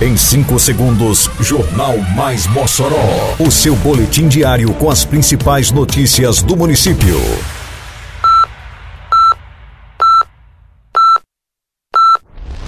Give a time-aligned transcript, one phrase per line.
[0.00, 3.36] Em 5 segundos, Jornal Mais Mossoró.
[3.38, 7.16] O seu boletim diário com as principais notícias do município.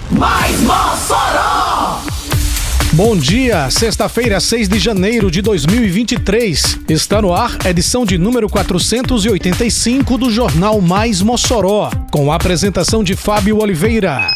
[0.09, 1.99] Mais Mossoró!
[2.93, 6.79] Bom dia, sexta-feira, 6 de janeiro de 2023.
[6.87, 13.17] Está no ar edição de número 485 do Jornal Mais Mossoró, com a apresentação de
[13.17, 14.33] Fábio Oliveira.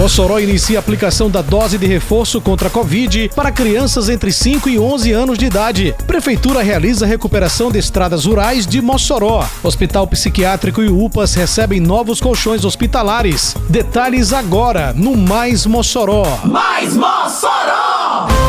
[0.00, 4.66] Mossoró inicia a aplicação da dose de reforço contra a Covid para crianças entre 5
[4.70, 5.94] e 11 anos de idade.
[6.06, 9.46] Prefeitura realiza recuperação de estradas rurais de Mossoró.
[9.62, 13.54] Hospital Psiquiátrico e UPAs recebem novos colchões hospitalares.
[13.68, 16.24] Detalhes agora no Mais Mossoró.
[16.44, 18.39] Mais Mossoró!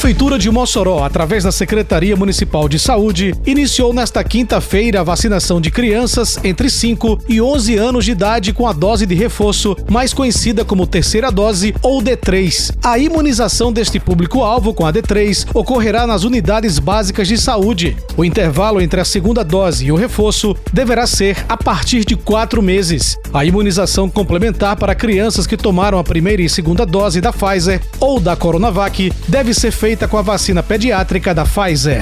[0.00, 5.60] A Prefeitura de Mossoró, através da Secretaria Municipal de Saúde, iniciou nesta quinta-feira a vacinação
[5.60, 10.14] de crianças entre 5 e 11 anos de idade com a dose de reforço, mais
[10.14, 12.74] conhecida como terceira dose ou D3.
[12.82, 17.94] A imunização deste público-alvo com a D3 ocorrerá nas unidades básicas de saúde.
[18.16, 22.62] O intervalo entre a segunda dose e o reforço deverá ser a partir de quatro
[22.62, 23.18] meses.
[23.32, 28.18] A imunização complementar para crianças que tomaram a primeira e segunda dose da Pfizer ou
[28.18, 32.00] da Coronavac deve ser feita com a vacina pediátrica da Pfizer.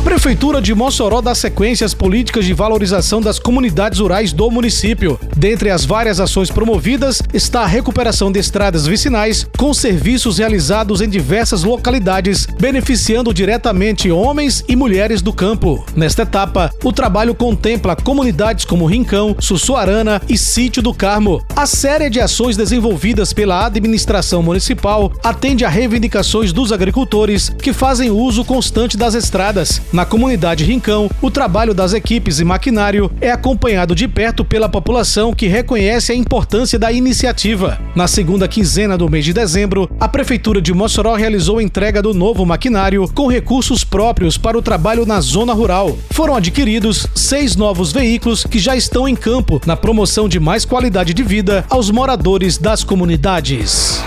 [0.00, 5.20] A Prefeitura de Mossoró dá sequência às políticas de valorização das comunidades rurais do município.
[5.36, 11.08] Dentre as várias ações promovidas está a recuperação de estradas vicinais com serviços realizados em
[11.08, 15.84] diversas localidades, beneficiando diretamente homens e mulheres do campo.
[15.94, 21.44] Nesta etapa, o trabalho contempla comunidades como Rincão, Sussuarana e Sítio do Carmo.
[21.54, 28.10] A série de ações desenvolvidas pela administração municipal atende a reivindicações dos agricultores que fazem
[28.10, 29.82] uso constante das estradas.
[29.92, 35.34] Na comunidade Rincão, o trabalho das equipes e maquinário é acompanhado de perto pela população
[35.34, 37.80] que reconhece a importância da iniciativa.
[37.96, 42.14] Na segunda quinzena do mês de dezembro, a Prefeitura de Mossoró realizou a entrega do
[42.14, 45.98] novo maquinário com recursos próprios para o trabalho na zona rural.
[46.10, 51.12] Foram adquiridos seis novos veículos que já estão em campo na promoção de mais qualidade
[51.12, 54.00] de vida aos moradores das comunidades.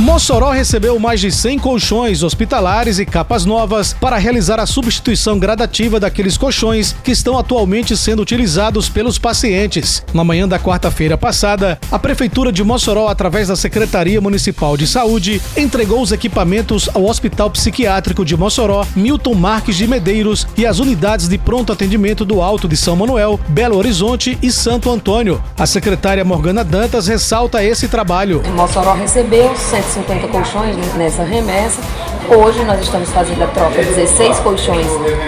[0.00, 6.00] Mossoró recebeu mais de 100 colchões hospitalares e capas novas para realizar a substituição gradativa
[6.00, 10.02] daqueles colchões que estão atualmente sendo utilizados pelos pacientes.
[10.14, 15.38] Na manhã da quarta-feira passada, a Prefeitura de Mossoró, através da Secretaria Municipal de Saúde,
[15.54, 21.28] entregou os equipamentos ao Hospital Psiquiátrico de Mossoró, Milton Marques de Medeiros e as unidades
[21.28, 25.42] de pronto atendimento do Alto de São Manuel, Belo Horizonte e Santo Antônio.
[25.58, 28.42] A secretária Morgana Dantas ressalta esse trabalho.
[28.56, 29.54] Mossoró recebeu
[29.90, 31.82] 150 colchões nessa remessa.
[32.28, 34.86] Hoje nós estamos fazendo a troca de 16 colchões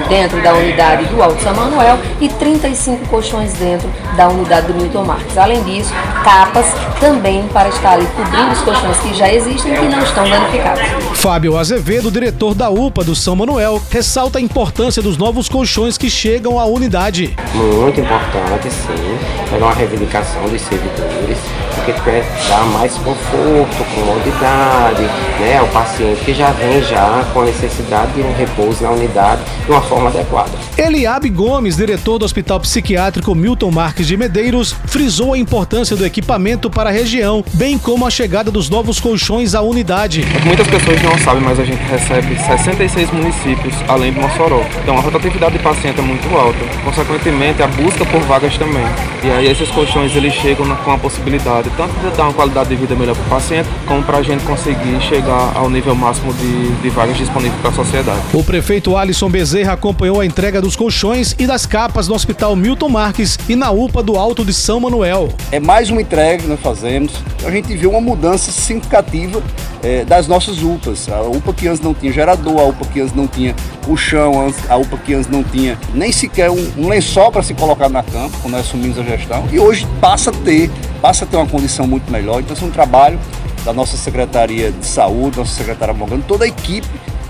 [0.08, 5.04] dentro da unidade do Alto São Manuel e 35 colchões dentro da unidade do Milton
[5.04, 5.36] Marques.
[5.36, 5.92] Além disso,
[6.22, 6.66] capas
[7.00, 10.82] também para estar ali cobrindo os colchões que já existem e que não estão danificados.
[11.14, 16.10] Fábio Azevedo, diretor da UPA do São Manuel, ressalta a importância dos novos colchões que
[16.10, 17.36] chegam à unidade.
[17.54, 19.18] Muito importante, sim.
[19.52, 21.38] É uma reivindicação dos servidores,
[21.74, 25.02] porque quer dar mais conforto, comodidade,
[25.40, 29.42] né, ao paciente que já vem já com a necessidade de um repouso na unidade
[29.64, 30.50] de uma forma adequada.
[30.76, 36.70] Eliabe Gomes, diretor do Hospital Psiquiátrico Milton Marques de Medeiros, frisou a importância do equipamento
[36.70, 40.24] para a região, bem como a chegada dos novos colchões à unidade.
[40.44, 44.62] Muitas pessoas não sabem, mas a gente recebe 66 municípios além de Mossoró.
[44.82, 46.58] Então a rotatividade de paciente é muito alta.
[46.84, 48.84] Consequentemente, a busca por vagas também.
[49.24, 52.76] E aí esses colchões eles chegam com a possibilidade tanto de dar uma qualidade de
[52.76, 56.71] vida melhor para o paciente, como para a gente conseguir chegar ao nível máximo de,
[56.80, 58.20] de vagas disponíveis para a sociedade.
[58.32, 62.88] O prefeito Alisson Bezerra acompanhou a entrega dos colchões e das capas no Hospital Milton
[62.88, 65.28] Marques e na UPA do Alto de São Manuel.
[65.50, 67.12] É mais uma entrega que nós fazemos.
[67.44, 69.42] A gente viu uma mudança significativa
[69.82, 71.08] é, das nossas UPAs.
[71.08, 74.76] A UPA que antes não tinha gerador, a UPA que antes não tinha colchão, a
[74.76, 78.30] UPA que antes não tinha nem sequer um, um lençol para se colocar na cama,
[78.40, 79.44] quando nós assumimos a gestão.
[79.50, 80.70] E hoje passa a ter,
[81.00, 82.40] passa a ter uma condição muito melhor.
[82.40, 83.18] Então, é um trabalho
[83.64, 86.88] da nossa Secretaria de Saúde, nossa secretária Morgana, toda a equipe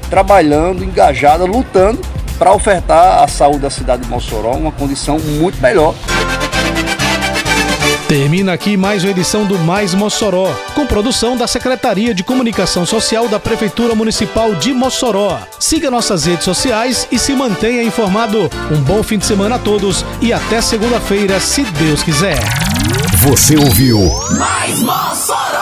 [0.08, 2.00] trabalhando, engajada, lutando
[2.38, 5.94] para ofertar à saúde da cidade de Mossoró uma condição muito melhor.
[8.08, 13.26] Termina aqui mais uma edição do Mais Mossoró, com produção da Secretaria de Comunicação Social
[13.26, 15.38] da Prefeitura Municipal de Mossoró.
[15.58, 18.50] Siga nossas redes sociais e se mantenha informado.
[18.70, 22.38] Um bom fim de semana a todos e até segunda-feira, se Deus quiser.
[23.22, 23.98] Você ouviu
[24.38, 25.61] Mais Mossoró!